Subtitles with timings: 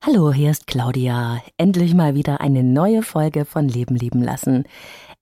[0.00, 1.42] Hallo, hier ist Claudia.
[1.56, 4.62] Endlich mal wieder eine neue Folge von Leben lieben lassen.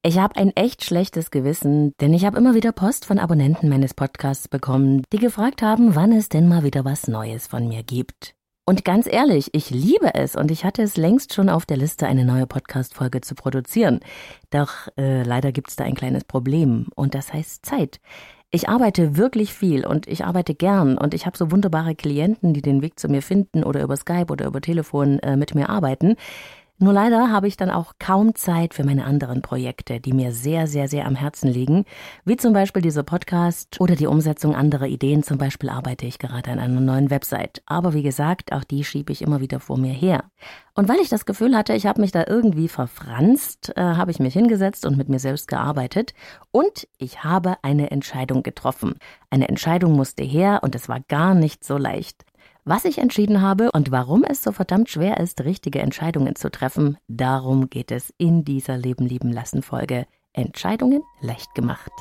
[0.03, 3.95] Ich habe ein echt schlechtes Gewissen, denn ich habe immer wieder Post von Abonnenten meines
[3.95, 8.35] Podcasts bekommen, die gefragt haben, wann es denn mal wieder was Neues von mir gibt.
[8.67, 12.07] Und ganz ehrlich, ich liebe es und ich hatte es längst schon auf der Liste,
[12.07, 14.01] eine neue Podcast-Folge zu produzieren.
[14.51, 17.99] Doch äh, leider gibt es da ein kleines Problem und das heißt Zeit.
[18.53, 22.63] Ich arbeite wirklich viel und ich arbeite gern und ich habe so wunderbare Klienten, die
[22.63, 26.17] den Weg zu mir finden oder über Skype oder über Telefon äh, mit mir arbeiten.
[26.79, 30.67] Nur leider habe ich dann auch kaum Zeit für meine anderen Projekte, die mir sehr,
[30.67, 31.87] sehr, sehr am Herzen liegen,
[32.27, 35.23] wie zum Beispiel dieser Podcast oder die Umsetzung anderer Ideen.
[35.23, 37.63] Zum Beispiel arbeite ich gerade an einer neuen Website.
[37.65, 40.25] Aber wie gesagt, auch die schiebe ich immer wieder vor mir her.
[40.75, 44.19] Und weil ich das Gefühl hatte, ich habe mich da irgendwie verfranst, äh, habe ich
[44.19, 46.13] mich hingesetzt und mit mir selbst gearbeitet
[46.51, 48.97] und ich habe eine Entscheidung getroffen.
[49.31, 52.27] Eine Entscheidung musste her und es war gar nicht so leicht.
[52.69, 56.99] Was ich entschieden habe und warum es so verdammt schwer ist, richtige Entscheidungen zu treffen,
[57.07, 60.05] darum geht es in dieser Leben lieben lassen Folge.
[60.33, 61.93] Entscheidungen leicht gemacht.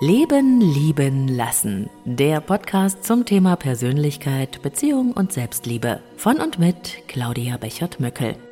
[0.00, 1.90] Leben lieben lassen.
[2.06, 8.47] Der Podcast zum Thema Persönlichkeit, Beziehung und Selbstliebe von und mit Claudia Bechert-Möckel.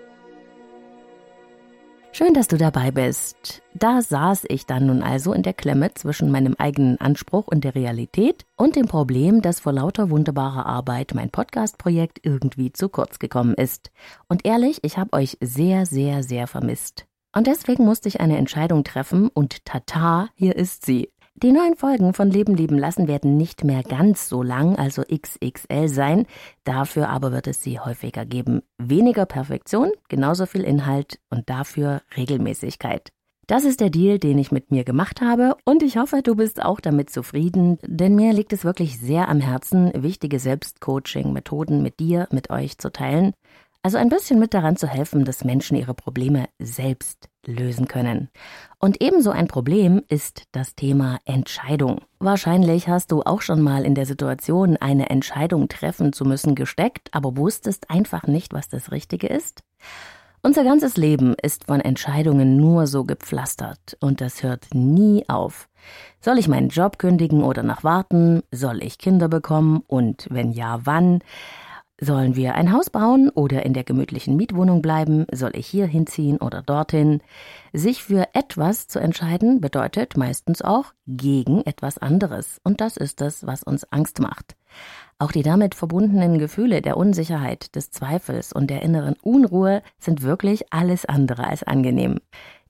[2.16, 3.60] Schön, dass du dabei bist.
[3.74, 7.74] Da saß ich dann nun also in der Klemme zwischen meinem eigenen Anspruch und der
[7.74, 13.52] Realität und dem Problem, dass vor lauter wunderbarer Arbeit mein Podcast-Projekt irgendwie zu kurz gekommen
[13.52, 13.90] ist.
[14.28, 17.04] Und ehrlich, ich habe euch sehr, sehr, sehr vermisst.
[17.34, 21.10] Und deswegen musste ich eine Entscheidung treffen und tata, hier ist sie.
[21.42, 25.86] Die neuen Folgen von Leben lieben lassen werden nicht mehr ganz so lang, also XXL
[25.88, 26.24] sein.
[26.64, 28.62] Dafür aber wird es sie häufiger geben.
[28.78, 33.12] Weniger Perfektion, genauso viel Inhalt und dafür Regelmäßigkeit.
[33.48, 36.62] Das ist der Deal, den ich mit mir gemacht habe und ich hoffe, du bist
[36.62, 42.28] auch damit zufrieden, denn mir liegt es wirklich sehr am Herzen, wichtige Selbstcoaching-Methoden mit dir,
[42.30, 43.34] mit euch zu teilen.
[43.82, 48.28] Also ein bisschen mit daran zu helfen, dass Menschen ihre Probleme selbst lösen können.
[48.78, 52.00] Und ebenso ein Problem ist das Thema Entscheidung.
[52.18, 57.08] Wahrscheinlich hast du auch schon mal in der Situation, eine Entscheidung treffen zu müssen, gesteckt,
[57.12, 59.62] aber wusstest einfach nicht, was das Richtige ist.
[60.42, 65.68] Unser ganzes Leben ist von Entscheidungen nur so gepflastert und das hört nie auf.
[66.20, 68.42] Soll ich meinen Job kündigen oder noch warten?
[68.52, 69.82] Soll ich Kinder bekommen?
[69.88, 71.20] Und wenn ja, wann?
[71.98, 75.24] Sollen wir ein Haus bauen oder in der gemütlichen Mietwohnung bleiben?
[75.32, 77.22] Soll ich hier hinziehen oder dorthin?
[77.72, 82.60] Sich für etwas zu entscheiden bedeutet meistens auch gegen etwas anderes.
[82.64, 84.56] Und das ist es, was uns Angst macht.
[85.18, 90.70] Auch die damit verbundenen Gefühle der Unsicherheit, des Zweifels und der inneren Unruhe sind wirklich
[90.70, 92.18] alles andere als angenehm.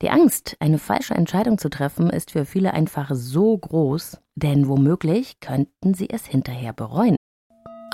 [0.02, 5.40] Die Angst, eine falsche Entscheidung zu treffen, ist für viele einfach so groß, denn womöglich
[5.40, 7.15] könnten sie es hinterher bereuen.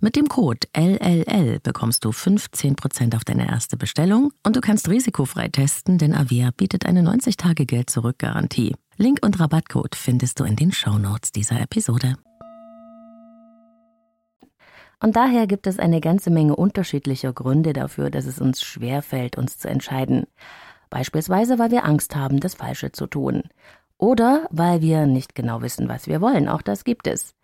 [0.00, 5.48] Mit dem Code LLL bekommst du 15% auf deine erste Bestellung und du kannst risikofrei
[5.48, 8.76] testen, denn Avia bietet eine 90-Tage-Geld-Zurück-Garantie.
[8.96, 12.14] Link und Rabattcode findest du in den Shownotes dieser Episode.
[15.00, 19.58] Und daher gibt es eine ganze Menge unterschiedlicher Gründe dafür, dass es uns schwerfällt, uns
[19.58, 20.28] zu entscheiden.
[20.90, 23.42] Beispielsweise, weil wir Angst haben, das Falsche zu tun.
[23.96, 26.48] Oder weil wir nicht genau wissen, was wir wollen.
[26.48, 27.34] Auch das gibt es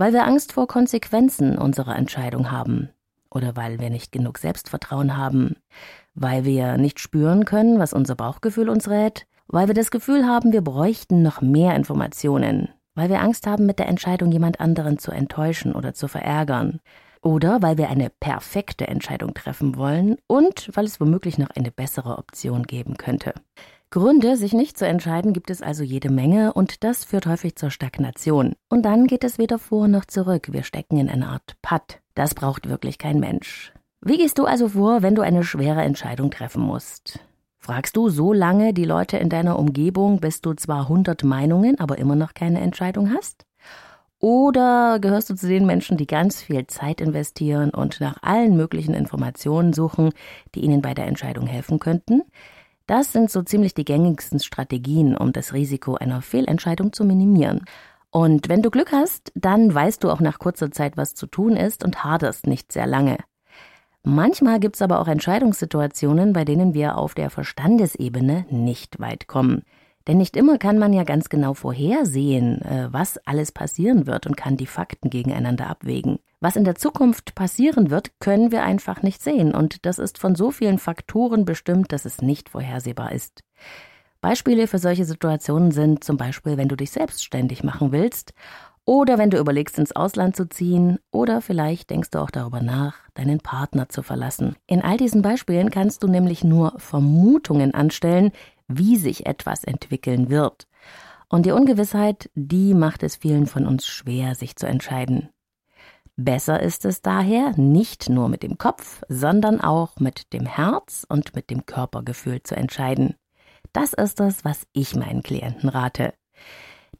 [0.00, 2.88] weil wir Angst vor Konsequenzen unserer Entscheidung haben
[3.30, 5.56] oder weil wir nicht genug Selbstvertrauen haben,
[6.14, 10.54] weil wir nicht spüren können, was unser Bauchgefühl uns rät, weil wir das Gefühl haben,
[10.54, 15.10] wir bräuchten noch mehr Informationen, weil wir Angst haben, mit der Entscheidung jemand anderen zu
[15.10, 16.80] enttäuschen oder zu verärgern,
[17.22, 22.16] Oder weil wir eine perfekte Entscheidung treffen wollen und weil es womöglich noch eine bessere
[22.16, 23.34] Option geben könnte.
[23.92, 27.72] Gründe, sich nicht zu entscheiden, gibt es also jede Menge und das führt häufig zur
[27.72, 28.54] Stagnation.
[28.68, 30.52] Und dann geht es weder vor noch zurück.
[30.52, 31.98] Wir stecken in einer Art Patt.
[32.14, 33.72] Das braucht wirklich kein Mensch.
[34.00, 37.18] Wie gehst du also vor, wenn du eine schwere Entscheidung treffen musst?
[37.58, 41.98] Fragst du so lange die Leute in deiner Umgebung, bis du zwar hundert Meinungen, aber
[41.98, 43.44] immer noch keine Entscheidung hast?
[44.20, 48.94] Oder gehörst du zu den Menschen, die ganz viel Zeit investieren und nach allen möglichen
[48.94, 50.10] Informationen suchen,
[50.54, 52.22] die ihnen bei der Entscheidung helfen könnten?
[52.90, 57.64] Das sind so ziemlich die gängigsten Strategien, um das Risiko einer Fehlentscheidung zu minimieren.
[58.10, 61.56] Und wenn du Glück hast, dann weißt du auch nach kurzer Zeit, was zu tun
[61.56, 63.18] ist und haderst nicht sehr lange.
[64.02, 69.62] Manchmal gibt es aber auch Entscheidungssituationen, bei denen wir auf der Verstandesebene nicht weit kommen.
[70.08, 74.36] Denn nicht immer kann man ja ganz genau vorhersehen, äh, was alles passieren wird und
[74.36, 76.18] kann die Fakten gegeneinander abwägen.
[76.40, 80.34] Was in der Zukunft passieren wird, können wir einfach nicht sehen und das ist von
[80.34, 83.42] so vielen Faktoren bestimmt, dass es nicht vorhersehbar ist.
[84.22, 88.32] Beispiele für solche Situationen sind zum Beispiel, wenn du dich selbstständig machen willst
[88.86, 92.96] oder wenn du überlegst, ins Ausland zu ziehen oder vielleicht denkst du auch darüber nach,
[93.12, 94.56] deinen Partner zu verlassen.
[94.66, 98.32] In all diesen Beispielen kannst du nämlich nur Vermutungen anstellen,
[98.66, 100.66] wie sich etwas entwickeln wird.
[101.28, 105.28] Und die Ungewissheit, die macht es vielen von uns schwer, sich zu entscheiden.
[106.22, 111.34] Besser ist es daher, nicht nur mit dem Kopf, sondern auch mit dem Herz und
[111.34, 113.14] mit dem Körpergefühl zu entscheiden.
[113.72, 116.12] Das ist es, was ich meinen Klienten rate.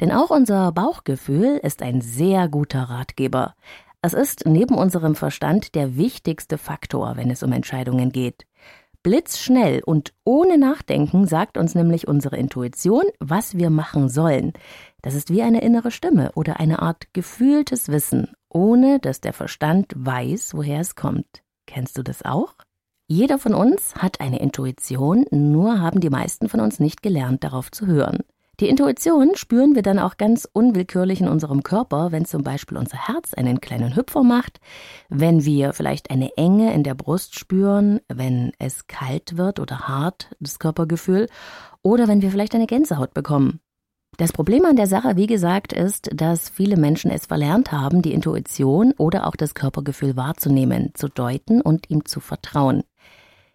[0.01, 3.55] Denn auch unser Bauchgefühl ist ein sehr guter Ratgeber.
[4.01, 8.47] Es ist neben unserem Verstand der wichtigste Faktor, wenn es um Entscheidungen geht.
[9.03, 14.55] Blitzschnell und ohne Nachdenken sagt uns nämlich unsere Intuition, was wir machen sollen.
[15.03, 19.93] Das ist wie eine innere Stimme oder eine Art gefühltes Wissen, ohne dass der Verstand
[19.97, 21.43] weiß, woher es kommt.
[21.67, 22.55] Kennst du das auch?
[23.07, 27.71] Jeder von uns hat eine Intuition, nur haben die meisten von uns nicht gelernt, darauf
[27.73, 28.21] zu hören.
[28.61, 33.09] Die Intuition spüren wir dann auch ganz unwillkürlich in unserem Körper, wenn zum Beispiel unser
[33.09, 34.61] Herz einen kleinen Hüpfer macht,
[35.09, 40.29] wenn wir vielleicht eine Enge in der Brust spüren, wenn es kalt wird oder hart,
[40.41, 41.27] das Körpergefühl,
[41.83, 43.61] oder wenn wir vielleicht eine Gänsehaut bekommen.
[44.17, 48.13] Das Problem an der Sache, wie gesagt, ist, dass viele Menschen es verlernt haben, die
[48.13, 52.83] Intuition oder auch das Körpergefühl wahrzunehmen, zu deuten und ihm zu vertrauen.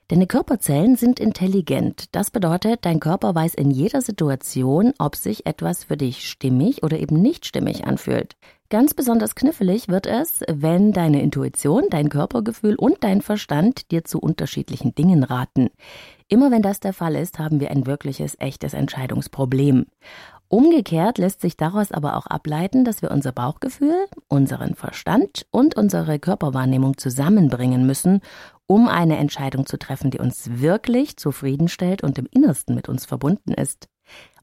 [0.07, 2.15] Deine Körperzellen sind intelligent.
[2.15, 6.99] Das bedeutet, dein Körper weiß in jeder Situation, ob sich etwas für dich stimmig oder
[6.99, 8.35] eben nicht stimmig anfühlt.
[8.69, 14.19] Ganz besonders knifflig wird es, wenn deine Intuition, dein Körpergefühl und dein Verstand dir zu
[14.19, 15.69] unterschiedlichen Dingen raten.
[16.27, 19.87] Immer wenn das der Fall ist, haben wir ein wirkliches, echtes Entscheidungsproblem.
[20.47, 26.19] Umgekehrt lässt sich daraus aber auch ableiten, dass wir unser Bauchgefühl, unseren Verstand und unsere
[26.19, 28.21] Körperwahrnehmung zusammenbringen müssen,
[28.67, 33.53] um eine Entscheidung zu treffen, die uns wirklich zufriedenstellt und im Innersten mit uns verbunden
[33.53, 33.87] ist.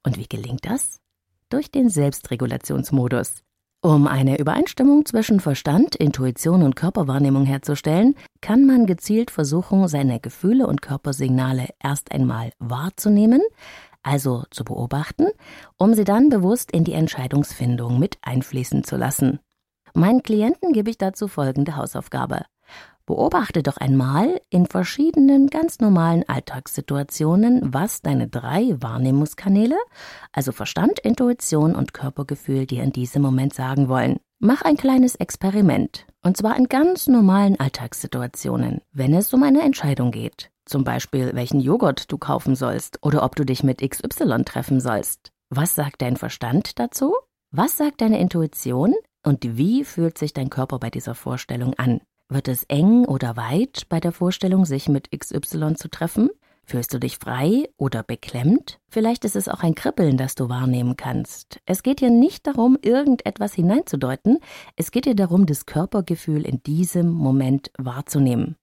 [0.02, 1.00] Und wie gelingt das?
[1.48, 3.42] Durch den Selbstregulationsmodus.
[3.84, 10.68] Um eine Übereinstimmung zwischen Verstand, Intuition und Körperwahrnehmung herzustellen, kann man gezielt versuchen, seine Gefühle
[10.68, 13.42] und Körpersignale erst einmal wahrzunehmen,
[14.02, 15.26] also zu beobachten,
[15.76, 19.40] um sie dann bewusst in die Entscheidungsfindung mit einfließen zu lassen.
[19.94, 22.42] Meinen Klienten gebe ich dazu folgende Hausaufgabe.
[23.04, 29.76] Beobachte doch einmal in verschiedenen ganz normalen Alltagssituationen, was deine drei Wahrnehmungskanäle,
[30.30, 34.20] also Verstand, Intuition und Körpergefühl, dir in diesem Moment sagen wollen.
[34.38, 40.12] Mach ein kleines Experiment, und zwar in ganz normalen Alltagssituationen, wenn es um eine Entscheidung
[40.12, 40.51] geht.
[40.72, 45.30] Zum Beispiel, welchen Joghurt du kaufen sollst oder ob du dich mit XY treffen sollst.
[45.50, 47.12] Was sagt dein Verstand dazu?
[47.50, 48.94] Was sagt deine Intuition?
[49.22, 52.00] Und wie fühlt sich dein Körper bei dieser Vorstellung an?
[52.30, 56.30] Wird es eng oder weit bei der Vorstellung, sich mit XY zu treffen?
[56.64, 58.78] Fühlst du dich frei oder beklemmt?
[58.88, 61.60] Vielleicht ist es auch ein Kribbeln, das du wahrnehmen kannst.
[61.66, 64.38] Es geht dir nicht darum, irgendetwas hineinzudeuten,
[64.76, 68.56] es geht dir darum, das Körpergefühl in diesem Moment wahrzunehmen.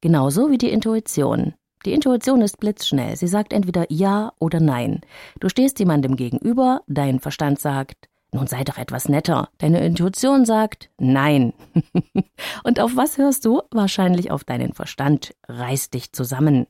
[0.00, 1.54] Genauso wie die Intuition.
[1.84, 3.16] Die Intuition ist blitzschnell.
[3.16, 5.00] Sie sagt entweder Ja oder Nein.
[5.40, 9.48] Du stehst jemandem gegenüber, dein Verstand sagt, nun sei doch etwas netter.
[9.58, 11.52] Deine Intuition sagt Nein.
[12.64, 13.62] Und auf was hörst du?
[13.70, 15.34] Wahrscheinlich auf deinen Verstand.
[15.48, 16.66] Reiß dich zusammen.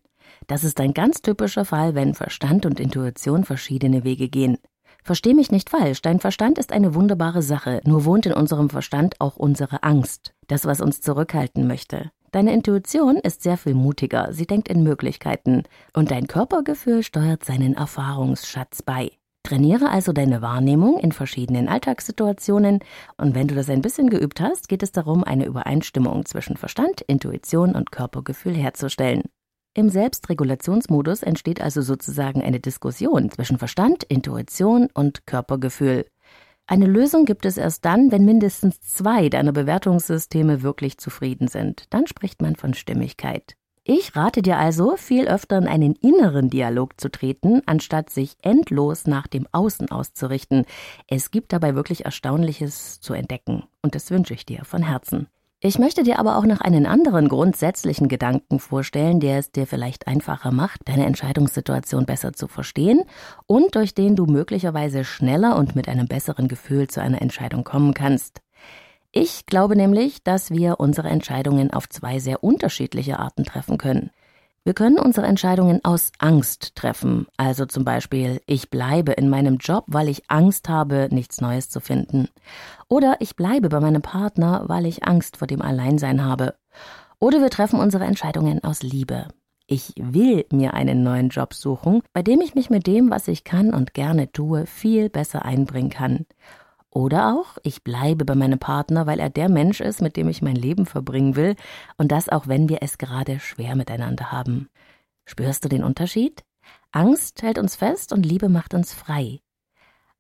[0.47, 4.59] Das ist ein ganz typischer Fall, wenn Verstand und Intuition verschiedene Wege gehen.
[5.03, 9.21] Versteh mich nicht falsch, dein Verstand ist eine wunderbare Sache, nur wohnt in unserem Verstand
[9.21, 12.11] auch unsere Angst, das, was uns zurückhalten möchte.
[12.37, 15.63] Deine Intuition ist sehr viel mutiger, sie denkt in Möglichkeiten,
[15.95, 19.11] und dein Körpergefühl steuert seinen Erfahrungsschatz bei.
[19.43, 22.81] Trainiere also deine Wahrnehmung in verschiedenen Alltagssituationen
[23.17, 27.01] und wenn du das ein bisschen geübt hast, geht es darum, eine Übereinstimmung zwischen Verstand,
[27.01, 29.23] Intuition und Körpergefühl herzustellen.
[29.73, 36.05] Im Selbstregulationsmodus entsteht also sozusagen eine Diskussion zwischen Verstand, Intuition und Körpergefühl.
[36.69, 41.85] Eine Lösung gibt es erst dann, wenn mindestens zwei deiner Bewertungssysteme wirklich zufrieden sind.
[41.91, 43.57] Dann spricht man von Stimmigkeit.
[43.85, 49.07] Ich rate dir also, viel öfter in einen inneren Dialog zu treten, anstatt sich endlos
[49.07, 50.65] nach dem Außen auszurichten.
[51.07, 53.63] Es gibt dabei wirklich Erstaunliches zu entdecken.
[53.83, 55.29] Und das wünsche ich dir von Herzen.
[55.61, 60.07] Ich möchte dir aber auch noch einen anderen grundsätzlichen Gedanken vorstellen, der es dir vielleicht
[60.07, 63.05] einfacher macht, deine Entscheidungssituation besser zu verstehen
[63.47, 67.95] und durch den du möglicherweise schneller und mit einem besseren Gefühl zu einer Entscheidung kommen
[67.95, 68.43] kannst.
[69.13, 74.11] Ich glaube nämlich, dass wir unsere Entscheidungen auf zwei sehr unterschiedliche Arten treffen können.
[74.67, 79.85] Wir können unsere Entscheidungen aus Angst treffen, also zum Beispiel, ich bleibe in meinem Job,
[79.87, 82.27] weil ich Angst habe, nichts Neues zu finden.
[82.89, 86.57] Oder ich bleibe bei meinem Partner, weil ich Angst vor dem Alleinsein habe.
[87.21, 89.29] Oder wir treffen unsere Entscheidungen aus Liebe.
[89.69, 93.45] Ich will mir einen neuen Job suchen, bei dem ich mich mit dem, was ich
[93.45, 96.27] kann und gerne tue, viel besser einbringen kann.
[96.97, 100.41] Oder auch, ich bleibe bei meinem Partner, weil er der Mensch ist, mit dem ich
[100.41, 101.55] mein Leben verbringen will,
[101.99, 104.71] und das auch wenn wir es gerade schwer miteinander haben.
[105.27, 106.43] Spürst du den Unterschied?
[106.93, 109.41] Angst hält uns fest und Liebe macht uns frei.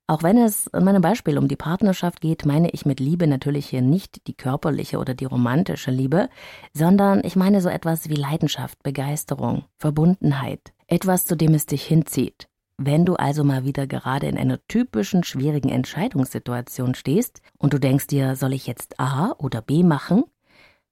[0.06, 3.70] Auch wenn es in meinem Beispiel um die Partnerschaft geht, meine ich mit Liebe natürlich
[3.70, 6.28] hier nicht die körperliche oder die romantische Liebe,
[6.74, 12.48] sondern ich meine so etwas wie Leidenschaft, Begeisterung, Verbundenheit, etwas, zu dem es dich hinzieht.
[12.78, 18.06] Wenn du also mal wieder gerade in einer typischen schwierigen Entscheidungssituation stehst und du denkst
[18.06, 20.24] dir, soll ich jetzt A oder B machen?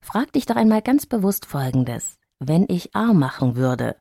[0.01, 2.17] Frag dich doch einmal ganz bewusst Folgendes.
[2.39, 3.95] Wenn ich A machen würde,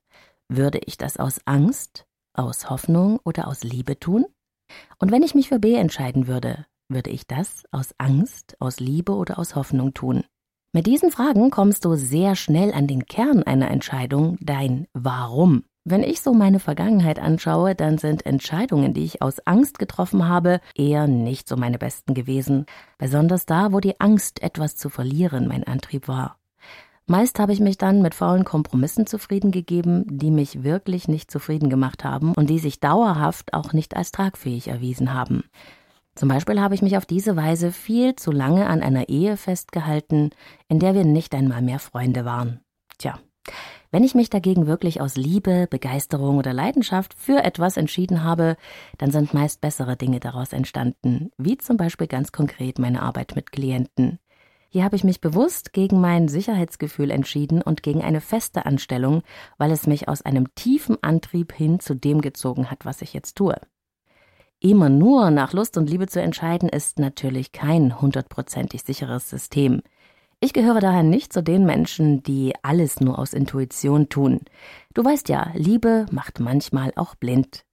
[0.48, 4.24] würde ich das aus Angst, aus Hoffnung oder aus Liebe tun?
[4.98, 9.12] Und wenn ich mich für B entscheiden würde, würde ich das aus Angst, aus Liebe
[9.12, 10.24] oder aus Hoffnung tun?
[10.72, 15.64] Mit diesen Fragen kommst du sehr schnell an den Kern einer Entscheidung, dein Warum.
[15.86, 20.60] Wenn ich so meine Vergangenheit anschaue, dann sind Entscheidungen, die ich aus Angst getroffen habe,
[20.74, 22.64] eher nicht so meine besten gewesen.
[22.96, 26.38] Besonders da, wo die Angst, etwas zu verlieren, mein Antrieb war.
[27.06, 31.68] Meist habe ich mich dann mit faulen Kompromissen zufrieden gegeben, die mich wirklich nicht zufrieden
[31.68, 35.44] gemacht haben und die sich dauerhaft auch nicht als tragfähig erwiesen haben.
[36.14, 40.30] Zum Beispiel habe ich mich auf diese Weise viel zu lange an einer Ehe festgehalten,
[40.66, 42.60] in der wir nicht einmal mehr Freunde waren.
[42.96, 43.18] Tja,
[43.90, 48.56] wenn ich mich dagegen wirklich aus Liebe, Begeisterung oder Leidenschaft für etwas entschieden habe,
[48.98, 53.52] dann sind meist bessere Dinge daraus entstanden, wie zum Beispiel ganz konkret meine Arbeit mit
[53.52, 54.18] Klienten.
[54.68, 59.22] Hier habe ich mich bewusst gegen mein Sicherheitsgefühl entschieden und gegen eine feste Anstellung,
[59.56, 63.36] weil es mich aus einem tiefen Antrieb hin zu dem gezogen hat, was ich jetzt
[63.36, 63.54] tue.
[64.58, 69.82] Immer nur nach Lust und Liebe zu entscheiden, ist natürlich kein hundertprozentig sicheres System.
[70.40, 74.40] Ich gehöre daher nicht zu den Menschen, die alles nur aus Intuition tun.
[74.92, 77.64] Du weißt ja, Liebe macht manchmal auch blind.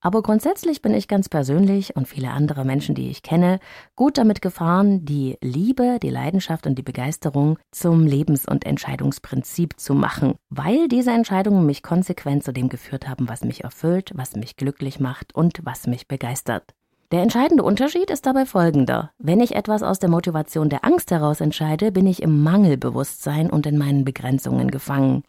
[0.00, 3.58] Aber grundsätzlich bin ich ganz persönlich und viele andere Menschen, die ich kenne,
[3.96, 9.94] gut damit gefahren, die Liebe, die Leidenschaft und die Begeisterung zum Lebens- und Entscheidungsprinzip zu
[9.94, 14.56] machen, weil diese Entscheidungen mich konsequent zu dem geführt haben, was mich erfüllt, was mich
[14.56, 16.74] glücklich macht und was mich begeistert.
[17.10, 19.12] Der entscheidende Unterschied ist dabei folgender.
[19.18, 23.64] Wenn ich etwas aus der Motivation der Angst heraus entscheide, bin ich im Mangelbewusstsein und
[23.64, 25.22] in meinen Begrenzungen gefangen.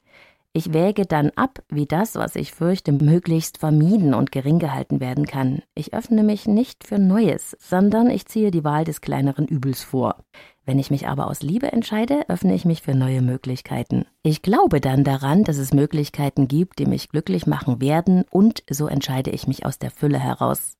[0.51, 5.25] Ich wäge dann ab, wie das, was ich fürchte, möglichst vermieden und gering gehalten werden
[5.25, 5.61] kann.
[5.73, 10.17] Ich öffne mich nicht für Neues, sondern ich ziehe die Wahl des kleineren Übels vor.
[10.65, 14.05] Wenn ich mich aber aus Liebe entscheide, öffne ich mich für neue Möglichkeiten.
[14.21, 18.87] Ich glaube dann daran, dass es Möglichkeiten gibt, die mich glücklich machen werden, und so
[18.87, 20.73] entscheide ich mich aus der Fülle heraus.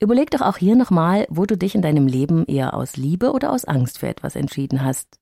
[0.00, 3.52] Überleg doch auch hier nochmal, wo du dich in deinem Leben eher aus Liebe oder
[3.52, 5.18] aus Angst für etwas entschieden hast.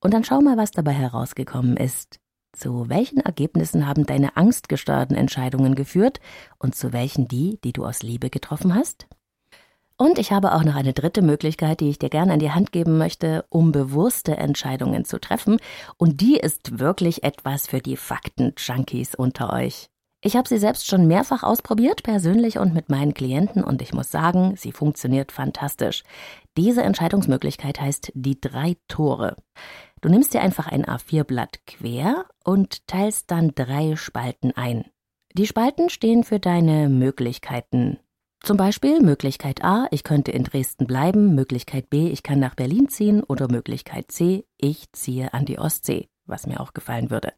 [0.00, 2.20] Und dann schau mal, was dabei herausgekommen ist.
[2.52, 6.20] Zu welchen Ergebnissen haben deine angstgesteuerten Entscheidungen geführt
[6.58, 9.06] und zu welchen die, die du aus Liebe getroffen hast?
[9.96, 12.72] Und ich habe auch noch eine dritte Möglichkeit, die ich dir gerne an die Hand
[12.72, 15.58] geben möchte, um bewusste Entscheidungen zu treffen.
[15.98, 19.90] Und die ist wirklich etwas für die Fakten-Junkies unter euch.
[20.22, 24.10] Ich habe sie selbst schon mehrfach ausprobiert, persönlich und mit meinen Klienten, und ich muss
[24.10, 26.02] sagen, sie funktioniert fantastisch.
[26.58, 29.36] Diese Entscheidungsmöglichkeit heißt die drei Tore.
[30.02, 34.84] Du nimmst dir einfach ein A4-Blatt quer und teilst dann drei Spalten ein.
[35.32, 37.98] Die Spalten stehen für deine Möglichkeiten.
[38.42, 42.88] Zum Beispiel Möglichkeit A, ich könnte in Dresden bleiben, Möglichkeit B, ich kann nach Berlin
[42.88, 47.32] ziehen oder Möglichkeit C, ich ziehe an die Ostsee was mir auch gefallen würde.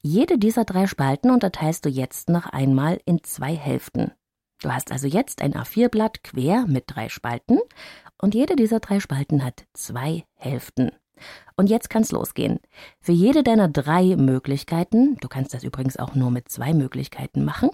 [0.00, 4.12] Jede dieser drei Spalten unterteilst du jetzt noch einmal in zwei Hälften.
[4.60, 7.58] Du hast also jetzt ein A4-Blatt quer mit drei Spalten
[8.20, 10.92] und jede dieser drei Spalten hat zwei Hälften.
[11.56, 12.60] Und jetzt kann's losgehen.
[13.00, 17.70] Für jede deiner drei Möglichkeiten, du kannst das übrigens auch nur mit zwei Möglichkeiten machen,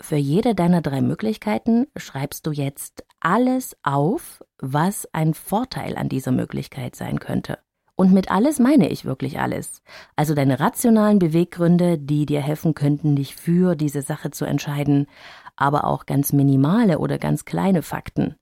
[0.00, 6.32] für jede deiner drei Möglichkeiten schreibst du jetzt alles auf, was ein Vorteil an dieser
[6.32, 7.58] Möglichkeit sein könnte.
[8.00, 9.82] Und mit alles meine ich wirklich alles.
[10.16, 15.06] Also deine rationalen Beweggründe, die dir helfen könnten, dich für diese Sache zu entscheiden,
[15.54, 18.36] aber auch ganz minimale oder ganz kleine Fakten.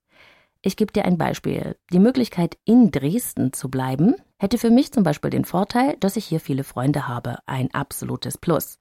[0.63, 1.77] Ich gebe dir ein Beispiel.
[1.93, 6.27] Die Möglichkeit, in Dresden zu bleiben, hätte für mich zum Beispiel den Vorteil, dass ich
[6.27, 7.39] hier viele Freunde habe.
[7.47, 8.79] Ein absolutes Plus.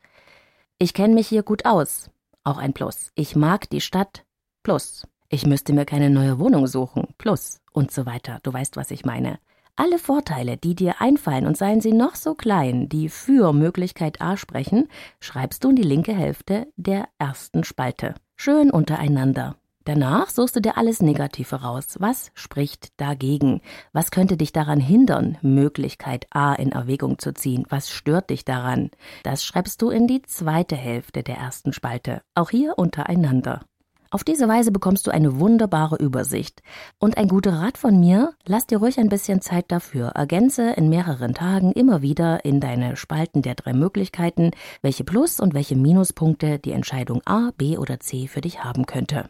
[0.77, 2.11] Ich kenne mich hier gut aus.
[2.43, 3.09] Auch ein Plus.
[3.15, 4.25] Ich mag die Stadt.
[4.61, 5.07] Plus.
[5.29, 7.07] Ich müsste mir keine neue Wohnung suchen.
[7.17, 7.61] Plus.
[7.71, 8.37] Und so weiter.
[8.43, 9.39] Du weißt, was ich meine.
[9.79, 14.35] Alle Vorteile, die dir einfallen und seien sie noch so klein, die für Möglichkeit A
[14.35, 14.87] sprechen,
[15.19, 18.15] schreibst du in die linke Hälfte der ersten Spalte.
[18.35, 19.55] Schön untereinander.
[19.83, 21.97] Danach suchst du dir alles Negative raus.
[21.99, 23.61] Was spricht dagegen?
[23.93, 27.63] Was könnte dich daran hindern, Möglichkeit A in Erwägung zu ziehen?
[27.69, 28.89] Was stört dich daran?
[29.21, 32.23] Das schreibst du in die zweite Hälfte der ersten Spalte.
[32.33, 33.61] Auch hier untereinander.
[34.09, 36.61] Auf diese Weise bekommst du eine wunderbare Übersicht.
[36.99, 40.09] Und ein guter Rat von mir, lass dir ruhig ein bisschen Zeit dafür.
[40.09, 45.53] Ergänze in mehreren Tagen immer wieder in deine Spalten der drei Möglichkeiten, welche Plus- und
[45.53, 49.29] welche Minuspunkte die Entscheidung A, B oder C für dich haben könnte.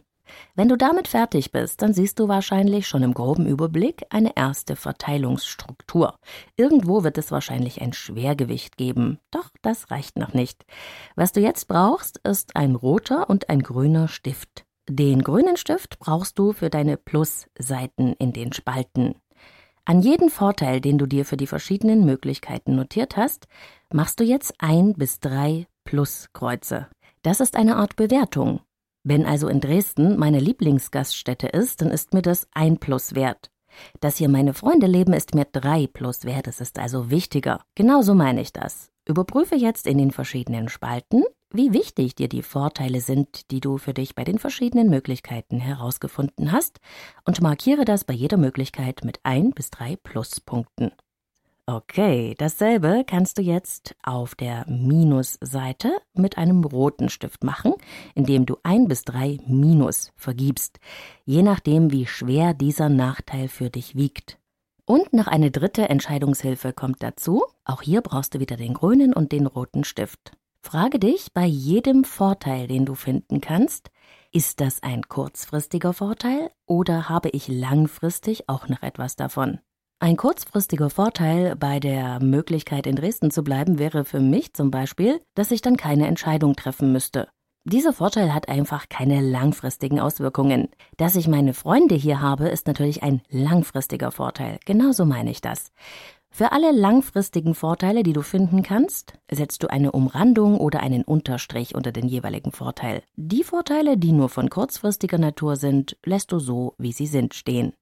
[0.54, 4.76] Wenn du damit fertig bist, dann siehst du wahrscheinlich schon im groben Überblick eine erste
[4.76, 6.16] Verteilungsstruktur.
[6.56, 10.64] Irgendwo wird es wahrscheinlich ein Schwergewicht geben, doch das reicht noch nicht.
[11.16, 14.64] Was du jetzt brauchst, ist ein roter und ein grüner Stift.
[14.90, 19.16] Den grünen Stift brauchst du für deine Plusseiten in den Spalten.
[19.84, 23.48] An jeden Vorteil, den du dir für die verschiedenen Möglichkeiten notiert hast,
[23.92, 26.88] machst du jetzt ein bis drei Pluskreuze.
[27.22, 28.60] Das ist eine Art Bewertung.
[29.04, 33.50] Wenn also in Dresden meine Lieblingsgaststätte ist, dann ist mir das ein Plus wert.
[34.00, 36.46] Dass hier meine Freunde leben, ist mir drei Plus wert.
[36.46, 37.62] Es ist also wichtiger.
[37.74, 38.90] Genauso meine ich das.
[39.06, 43.94] Überprüfe jetzt in den verschiedenen Spalten, wie wichtig dir die Vorteile sind, die du für
[43.94, 46.80] dich bei den verschiedenen Möglichkeiten herausgefunden hast,
[47.24, 50.92] und markiere das bei jeder Möglichkeit mit ein bis drei Pluspunkten.
[51.70, 57.74] Okay, dasselbe kannst du jetzt auf der Minusseite mit einem roten Stift machen,
[58.14, 60.80] indem du ein bis drei Minus vergibst,
[61.26, 64.38] je nachdem, wie schwer dieser Nachteil für dich wiegt.
[64.86, 67.44] Und noch eine dritte Entscheidungshilfe kommt dazu.
[67.66, 70.37] Auch hier brauchst du wieder den grünen und den roten Stift.
[70.62, 73.90] Frage dich bei jedem Vorteil, den du finden kannst,
[74.32, 79.60] ist das ein kurzfristiger Vorteil oder habe ich langfristig auch noch etwas davon?
[80.00, 85.20] Ein kurzfristiger Vorteil bei der Möglichkeit in Dresden zu bleiben wäre für mich zum Beispiel,
[85.34, 87.28] dass ich dann keine Entscheidung treffen müsste.
[87.64, 90.68] Dieser Vorteil hat einfach keine langfristigen Auswirkungen.
[90.96, 94.58] Dass ich meine Freunde hier habe, ist natürlich ein langfristiger Vorteil.
[94.64, 95.72] Genauso meine ich das.
[96.30, 101.74] Für alle langfristigen Vorteile, die du finden kannst, setzt du eine Umrandung oder einen Unterstrich
[101.74, 103.02] unter den jeweiligen Vorteil.
[103.16, 107.72] Die Vorteile, die nur von kurzfristiger Natur sind, lässt du so, wie sie sind, stehen.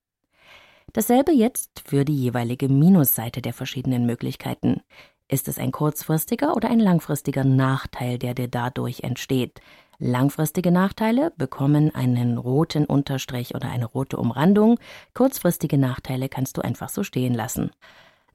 [0.93, 4.81] Dasselbe jetzt für die jeweilige Minusseite der verschiedenen Möglichkeiten.
[5.29, 9.61] Ist es ein kurzfristiger oder ein langfristiger Nachteil, der dir dadurch entsteht?
[9.99, 14.79] Langfristige Nachteile bekommen einen roten Unterstrich oder eine rote Umrandung.
[15.15, 17.71] Kurzfristige Nachteile kannst du einfach so stehen lassen.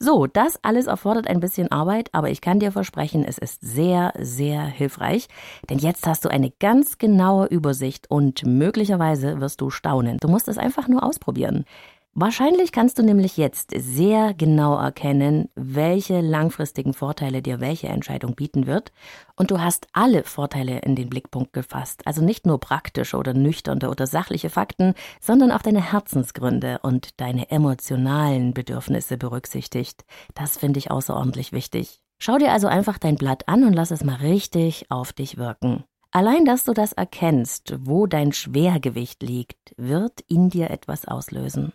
[0.03, 4.13] So, das alles erfordert ein bisschen Arbeit, aber ich kann dir versprechen, es ist sehr,
[4.17, 5.27] sehr hilfreich,
[5.69, 10.17] denn jetzt hast du eine ganz genaue Übersicht und möglicherweise wirst du staunen.
[10.19, 11.65] Du musst es einfach nur ausprobieren.
[12.13, 18.67] Wahrscheinlich kannst du nämlich jetzt sehr genau erkennen, welche langfristigen Vorteile dir welche Entscheidung bieten
[18.67, 18.91] wird,
[19.37, 23.89] und du hast alle Vorteile in den Blickpunkt gefasst, also nicht nur praktische oder nüchterne
[23.89, 30.03] oder sachliche Fakten, sondern auch deine Herzensgründe und deine emotionalen Bedürfnisse berücksichtigt.
[30.35, 32.01] Das finde ich außerordentlich wichtig.
[32.19, 35.85] Schau dir also einfach dein Blatt an und lass es mal richtig auf dich wirken.
[36.13, 41.71] Allein, dass du das erkennst, wo dein Schwergewicht liegt, wird in dir etwas auslösen.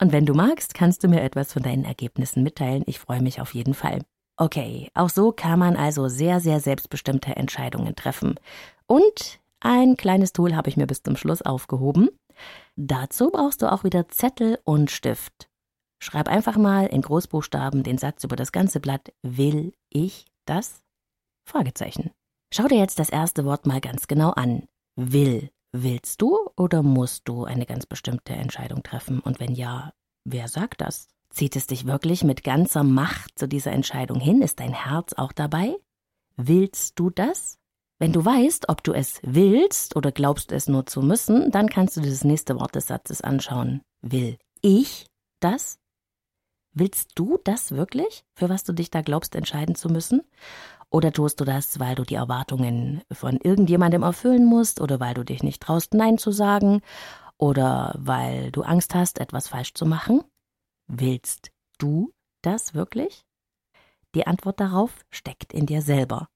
[0.00, 2.84] Und wenn du magst, kannst du mir etwas von deinen Ergebnissen mitteilen.
[2.86, 4.02] Ich freue mich auf jeden Fall.
[4.36, 8.36] Okay, auch so kann man also sehr, sehr selbstbestimmte Entscheidungen treffen.
[8.86, 12.10] Und ein kleines Tool habe ich mir bis zum Schluss aufgehoben.
[12.76, 15.50] Dazu brauchst du auch wieder Zettel und Stift.
[16.00, 19.12] Schreib einfach mal in Großbuchstaben den Satz über das ganze Blatt.
[19.22, 20.80] Will ich das?
[21.44, 22.12] Fragezeichen.
[22.52, 24.66] Schau dir jetzt das erste Wort mal ganz genau an.
[24.96, 25.50] Will.
[25.72, 29.20] Willst du oder musst du eine ganz bestimmte Entscheidung treffen?
[29.20, 29.92] Und wenn ja,
[30.24, 31.06] wer sagt das?
[31.30, 34.42] Zieht es dich wirklich mit ganzer Macht zu dieser Entscheidung hin?
[34.42, 35.76] Ist dein Herz auch dabei?
[36.36, 37.56] Willst du das?
[38.00, 41.96] Wenn du weißt, ob du es willst oder glaubst es nur zu müssen, dann kannst
[41.96, 43.82] du das nächste Wort des Satzes anschauen.
[44.02, 45.06] Will ich
[45.38, 45.78] das?
[46.72, 50.22] Willst du das wirklich, für was du dich da glaubst entscheiden zu müssen?
[50.90, 55.24] Oder tust du das, weil du die Erwartungen von irgendjemandem erfüllen musst oder weil du
[55.24, 56.82] dich nicht traust, Nein zu sagen
[57.38, 60.22] oder weil du Angst hast, etwas falsch zu machen?
[60.88, 63.24] Willst du das wirklich?
[64.16, 66.28] Die Antwort darauf steckt in dir selber.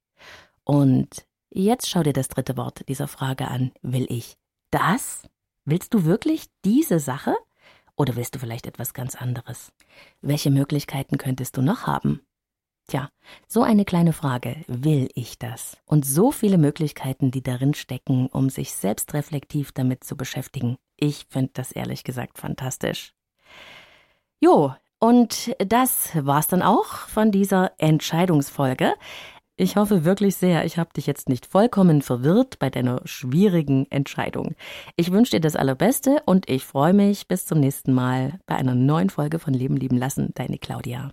[0.62, 3.73] Und jetzt schau dir das dritte Wort dieser Frage an.
[3.83, 4.37] Will ich
[4.71, 5.29] das?
[5.64, 7.35] Willst du wirklich diese Sache?
[7.97, 9.73] Oder willst du vielleicht etwas ganz anderes?
[10.21, 12.21] Welche Möglichkeiten könntest du noch haben?
[12.87, 13.09] Tja,
[13.49, 15.79] so eine kleine Frage, will ich das?
[15.87, 20.77] Und so viele Möglichkeiten, die darin stecken, um sich selbst reflektiv damit zu beschäftigen.
[20.97, 23.14] Ich finde das ehrlich gesagt fantastisch.
[24.38, 28.94] Jo, und das war's dann auch von dieser Entscheidungsfolge.
[29.57, 34.57] Ich hoffe wirklich sehr, ich habe dich jetzt nicht vollkommen verwirrt bei deiner schwierigen Entscheidung.
[34.97, 38.75] Ich wünsche dir das Allerbeste und ich freue mich bis zum nächsten Mal bei einer
[38.75, 41.12] neuen Folge von Leben lieben lassen, deine Claudia.